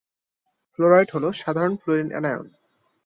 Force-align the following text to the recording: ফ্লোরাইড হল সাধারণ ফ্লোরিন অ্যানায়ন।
ফ্লোরাইড 0.71 1.09
হল 1.15 1.25
সাধারণ 1.41 1.73
ফ্লোরিন 1.81 2.09
অ্যানায়ন। 2.11 2.47